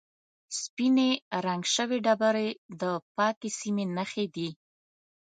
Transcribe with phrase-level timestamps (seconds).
[0.61, 1.09] سپینې
[1.45, 2.49] رنګ شوې ډبرې
[2.81, 2.83] د
[3.15, 4.49] پاکې سیمې نښې دي.